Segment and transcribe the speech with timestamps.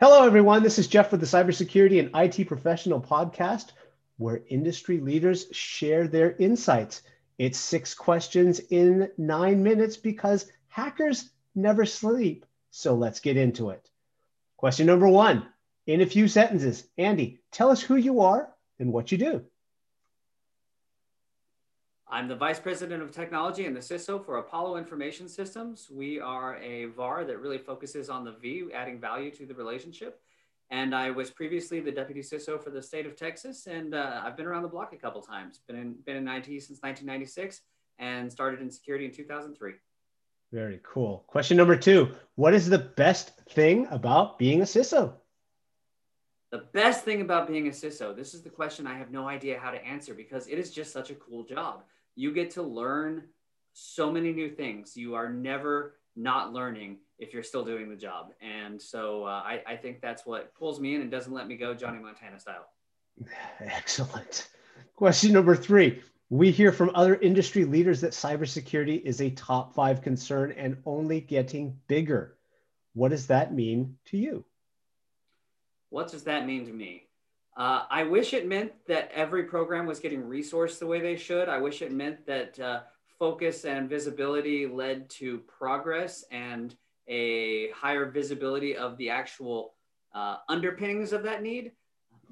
[0.00, 0.62] Hello, everyone.
[0.62, 3.72] This is Jeff with the Cybersecurity and IT Professional Podcast,
[4.16, 7.02] where industry leaders share their insights.
[7.36, 12.46] It's six questions in nine minutes because hackers never sleep.
[12.70, 13.90] So let's get into it.
[14.56, 15.48] Question number one
[15.88, 16.84] in a few sentences.
[16.96, 19.44] Andy, tell us who you are and what you do.
[22.10, 25.90] I'm the Vice President of Technology and the CISO for Apollo Information Systems.
[25.90, 30.18] We are a VAR that really focuses on the V, adding value to the relationship.
[30.70, 34.38] And I was previously the Deputy CISO for the state of Texas, and uh, I've
[34.38, 35.60] been around the block a couple times.
[35.66, 37.60] Been in, been in IT since 1996
[37.98, 39.74] and started in security in 2003.
[40.50, 41.24] Very cool.
[41.26, 45.12] Question number two What is the best thing about being a CISO?
[46.52, 49.60] The best thing about being a CISO, this is the question I have no idea
[49.60, 51.82] how to answer because it is just such a cool job
[52.18, 53.22] you get to learn
[53.74, 54.96] so many new things.
[54.96, 58.32] You are never not learning if you're still doing the job.
[58.42, 61.56] And so uh, I, I think that's what pulls me in and doesn't let me
[61.56, 62.66] go Johnny Montana style.
[63.60, 64.48] Excellent.
[64.96, 66.02] Question number three.
[66.28, 71.20] We hear from other industry leaders that cybersecurity is a top five concern and only
[71.20, 72.36] getting bigger.
[72.94, 74.44] What does that mean to you?
[75.90, 77.07] What does that mean to me?
[77.58, 81.48] Uh, I wish it meant that every program was getting resourced the way they should.
[81.48, 82.80] I wish it meant that uh,
[83.18, 86.76] focus and visibility led to progress and
[87.08, 89.74] a higher visibility of the actual
[90.14, 91.72] uh, underpinnings of that need,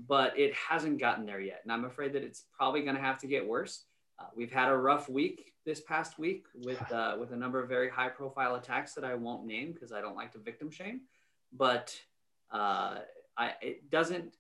[0.07, 1.61] but it hasn't gotten there yet.
[1.65, 3.85] And I'm afraid that it's probably going to have to get worse.
[4.21, 7.69] Uh, we've had a rough week this past week with, uh, with a number of
[7.69, 11.01] very high profile attacks that I won't name because I don't like to victim shame,
[11.53, 11.99] but
[12.53, 12.99] uh,
[13.37, 14.37] I, it doesn't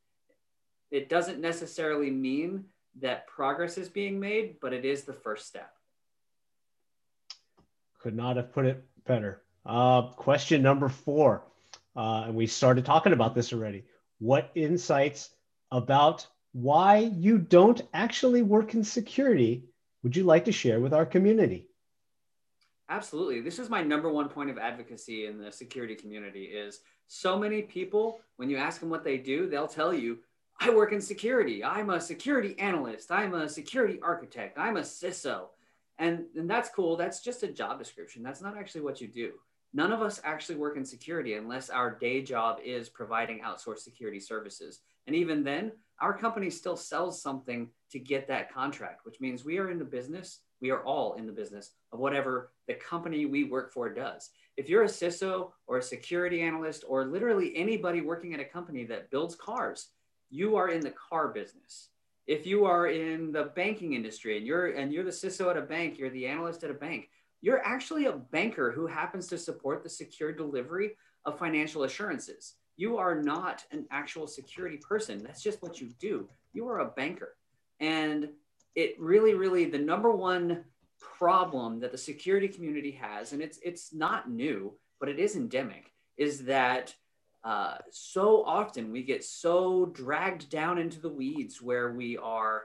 [0.91, 2.65] it doesn't necessarily mean
[3.01, 5.73] that progress is being made, but it is the first step.
[8.01, 9.43] Could not have put it better.
[9.65, 11.43] Uh, question number four,
[11.97, 13.85] uh, and we started talking about this already.
[14.19, 15.31] What insights
[15.71, 19.65] about why you don't actually work in security
[20.03, 21.67] would you like to share with our community?
[22.89, 23.41] Absolutely.
[23.41, 27.63] This is my number one point of advocacy in the security community is so many
[27.63, 30.19] people, when you ask them what they do, they'll tell you,
[30.61, 31.63] I work in security.
[31.63, 33.11] I'm a security analyst.
[33.11, 34.59] I'm a security architect.
[34.59, 35.49] I'm a CISO.
[35.99, 36.97] And, and that's cool.
[36.97, 38.23] That's just a job description.
[38.23, 39.33] That's not actually what you do.
[39.75, 44.21] None of us actually work in security unless our day job is providing outsourced security
[44.21, 44.81] services.
[45.07, 49.59] And even then, our company still sells something to get that contract, which means we
[49.59, 53.45] are in the business, we are all in the business of whatever the company we
[53.45, 54.31] work for does.
[54.57, 58.85] If you're a CISO or a security analyst or literally anybody working at a company
[58.85, 59.91] that builds cars,
[60.31, 61.91] you are in the car business.
[62.27, 65.63] If you are in the banking industry and you're and you're the CISO at a
[65.63, 67.09] bank, you're the analyst at a bank,
[67.41, 72.55] you're actually a banker who happens to support the secure delivery of financial assurances.
[72.77, 75.23] You are not an actual security person.
[75.23, 76.29] That's just what you do.
[76.53, 77.37] You are a banker.
[77.81, 78.31] And
[78.75, 80.65] it really, really, the number one
[80.99, 85.93] problem that the security community has, and it's it's not new, but it is endemic,
[86.17, 86.95] is that
[87.45, 92.65] uh, so often we get so dragged down into the weeds where we are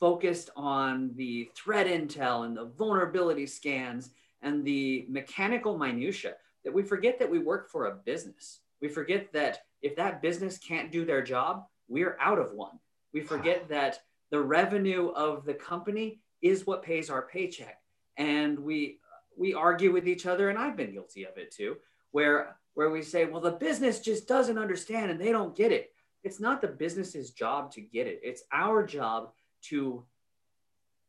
[0.00, 4.10] focused on the threat intel and the vulnerability scans
[4.42, 8.60] and the mechanical minutia that we forget that we work for a business.
[8.80, 12.78] We forget that if that business can't do their job, we're out of one.
[13.12, 17.80] We forget that the revenue of the company is what pays our paycheck.
[18.16, 18.98] And we
[19.36, 21.76] we argue with each other, and I've been guilty of it too,
[22.10, 25.90] where where we say, well, the business just doesn't understand and they don't get it.
[26.22, 28.20] It's not the business's job to get it.
[28.22, 30.04] It's our job to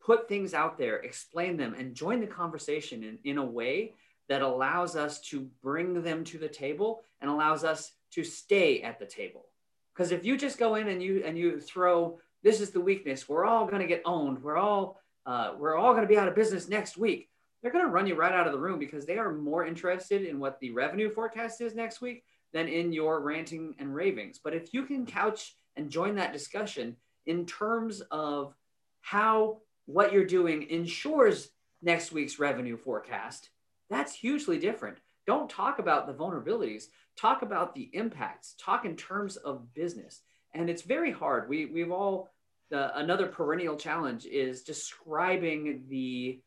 [0.01, 3.93] put things out there, explain them, and join the conversation in, in a way
[4.29, 8.97] that allows us to bring them to the table and allows us to stay at
[8.97, 9.45] the table.
[9.93, 13.29] Because if you just go in and you and you throw this is the weakness,
[13.29, 16.27] we're all going to get owned, we're all uh, we're all going to be out
[16.27, 17.29] of business next week
[17.61, 20.23] they're going to run you right out of the room because they are more interested
[20.23, 24.39] in what the revenue forecast is next week than in your ranting and ravings.
[24.43, 26.95] But if you can couch and join that discussion
[27.25, 28.55] in terms of
[29.01, 31.49] how what you're doing ensures
[31.81, 33.49] next week's revenue forecast,
[33.89, 34.97] that's hugely different.
[35.27, 36.85] Don't talk about the vulnerabilities,
[37.17, 40.21] talk about the impacts, talk in terms of business.
[40.53, 41.49] And it's very hard.
[41.49, 42.29] We, we've all,
[42.71, 46.41] the, another perennial challenge is describing the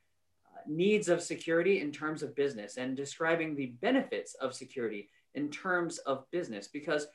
[0.69, 5.99] needs of security in terms of business and describing the benefits of security in terms
[5.99, 7.07] of business because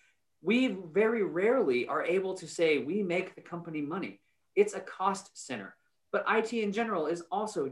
[0.41, 4.19] we very rarely are able to say we make the company money.
[4.55, 5.75] It's a cost center.
[6.11, 7.71] But IT in general is also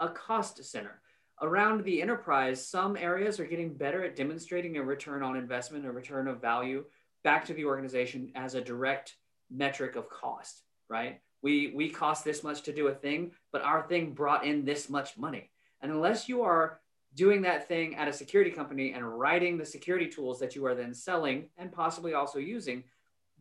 [0.00, 1.00] a cost center.
[1.42, 5.92] around the enterprise, some areas are getting better at demonstrating a return on investment, a
[5.92, 6.82] return of value
[7.24, 9.16] back to the organization as a direct
[9.50, 11.20] metric of cost, right?
[11.46, 14.90] We, we cost this much to do a thing, but our thing brought in this
[14.90, 15.48] much money.
[15.80, 16.80] And unless you are
[17.14, 20.74] doing that thing at a security company and writing the security tools that you are
[20.74, 22.82] then selling and possibly also using,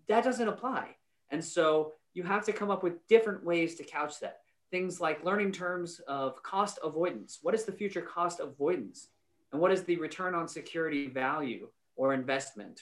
[0.08, 0.90] that doesn't apply.
[1.32, 4.42] And so you have to come up with different ways to couch that.
[4.70, 7.40] Things like learning terms of cost avoidance.
[7.42, 9.08] What is the future cost avoidance?
[9.52, 12.82] And what is the return on security value or investment?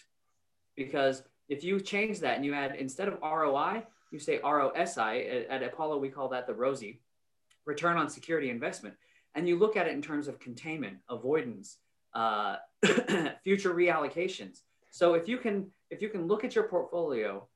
[0.76, 3.84] Because if you change that and you add instead of ROI,
[4.14, 5.46] you say ROSI.
[5.50, 7.00] At, Apollo, we call that the ROSI,
[7.66, 8.96] return on security investment.
[9.36, 11.78] And you look at it in terms of containment, avoidance,
[12.14, 12.58] uh,
[13.44, 14.60] future reallocations.
[14.92, 17.48] So if you can if you can look at your portfolio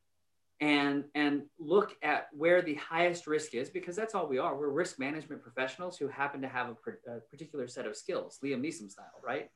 [0.59, 4.69] and and look at where the highest risk is because that's all we are we're
[4.69, 8.89] risk management professionals who happen to have a, a, particular set of skills liam neeson
[8.89, 9.49] style right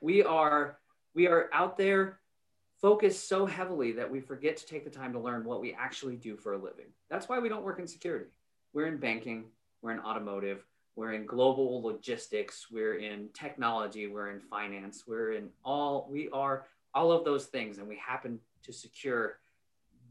[0.00, 0.78] we are
[1.16, 2.20] we are out there
[2.86, 6.16] focused so heavily that we forget to take the time to learn what we actually
[6.16, 8.30] do for a living that's why we don't work in security
[8.72, 9.44] we're in banking
[9.82, 15.48] we're in automotive we're in global logistics we're in technology we're in finance we're in
[15.64, 19.38] all we are all of those things and we happen to secure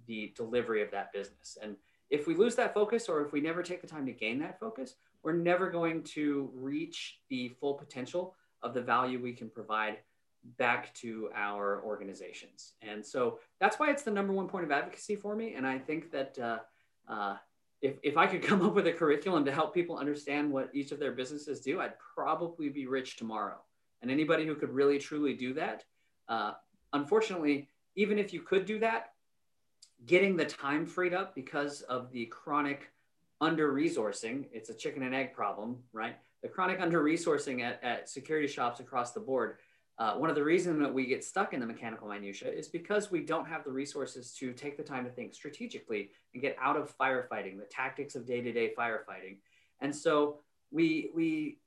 [0.07, 1.57] the delivery of that business.
[1.61, 1.75] And
[2.09, 4.59] if we lose that focus or if we never take the time to gain that
[4.59, 9.97] focus, we're never going to reach the full potential of the value we can provide
[10.57, 12.73] back to our organizations.
[12.81, 15.55] And so that's why it's the number one point of advocacy for me.
[15.55, 16.59] And I think that uh,
[17.07, 17.37] uh,
[17.81, 20.91] if, if I could come up with a curriculum to help people understand what each
[20.91, 23.57] of their businesses do, I'd probably be rich tomorrow.
[24.01, 25.83] And anybody who could really truly do that,
[26.27, 26.53] uh,
[26.93, 29.13] unfortunately, even if you could do that,
[30.05, 32.91] getting the time freed up because of the chronic
[33.41, 34.45] under resourcing.
[34.51, 36.17] It's a chicken and egg problem, right?
[36.41, 39.57] The chronic under resourcing at, at security shops across the board.
[39.97, 43.09] Uh, one of the reasons that we get stuck in the mechanical minutia is because
[43.11, 46.75] we don't have the resources to take the time to think strategically and get out
[46.75, 49.37] of firefighting, the tactics of day-to-day firefighting.
[49.79, 50.39] And so
[50.71, 51.59] we we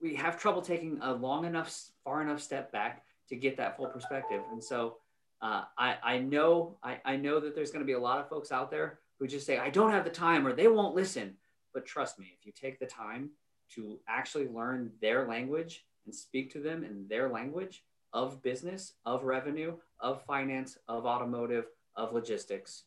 [0.00, 3.86] we have trouble taking a long enough, far enough step back to get that full
[3.86, 4.42] perspective.
[4.52, 4.96] And so
[5.42, 8.28] uh, I, I know I, I know that there's going to be a lot of
[8.28, 11.36] folks out there who just say I don't have the time or they won't listen.
[11.74, 13.30] But trust me, if you take the time
[13.74, 17.82] to actually learn their language and speak to them in their language
[18.12, 21.66] of business, of revenue, of finance, of automotive,
[21.96, 22.84] of logistics,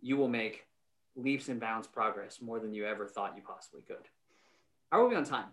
[0.00, 0.66] you will make
[1.16, 4.08] leaps and bounds progress more than you ever thought you possibly could.
[4.92, 5.46] How are we on time?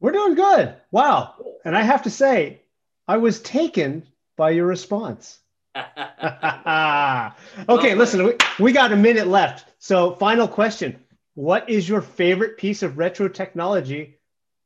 [0.00, 0.74] We're doing good.
[0.90, 1.34] Wow.
[1.64, 2.62] And I have to say,
[3.06, 4.06] I was taken
[4.36, 5.38] by your response.
[5.76, 9.66] okay, listen, we, we got a minute left.
[9.78, 10.98] So, final question
[11.34, 14.18] What is your favorite piece of retro technology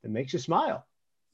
[0.02, 0.86] that makes you smile?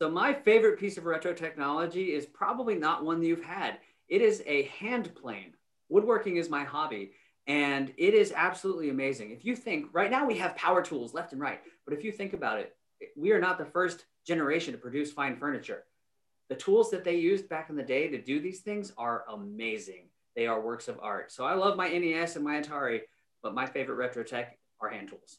[0.04, 3.78] So, my favorite piece of retro technology is probably not one you've had.
[4.06, 5.54] It is a hand plane.
[5.88, 7.12] Woodworking is my hobby,
[7.46, 9.30] and it is absolutely amazing.
[9.30, 12.12] If you think right now we have power tools left and right, but if you
[12.12, 12.76] think about it,
[13.16, 15.84] we are not the first generation to produce fine furniture
[16.50, 20.10] the tools that they used back in the day to do these things are amazing.
[20.36, 21.32] They are works of art.
[21.32, 23.00] So I love my NES and my Atari,
[23.42, 25.38] but my favorite retro tech are hand tools.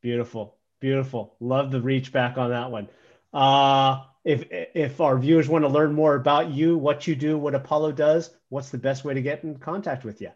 [0.00, 1.36] Beautiful, beautiful.
[1.40, 2.88] Love the reach back on that one.
[3.34, 7.54] Uh, if if our viewers want to learn more about you, what you do, what
[7.54, 10.30] Apollo does, what's the best way to get in contact with you?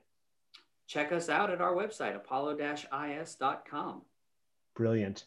[0.88, 4.02] Check us out at our website, apollo-is.com.
[4.74, 5.24] Brilliant.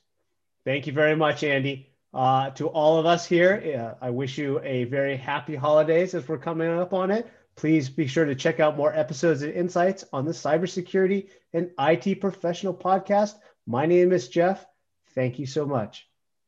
[0.65, 1.87] Thank you very much, Andy.
[2.13, 6.27] Uh, to all of us here, uh, I wish you a very happy holidays as
[6.27, 7.27] we're coming up on it.
[7.55, 12.19] Please be sure to check out more episodes and insights on the Cybersecurity and IT
[12.19, 13.35] Professional Podcast.
[13.67, 14.65] My name is Jeff.
[15.13, 16.07] Thank you so much.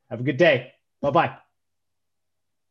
[0.09, 0.73] Have a good day.
[1.03, 1.42] Bye bye.